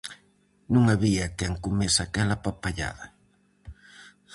Non 0.73 0.83
había 0.93 1.25
quen 1.37 1.53
comese 1.65 1.99
aquela 2.03 2.41
papallada. 2.45 3.05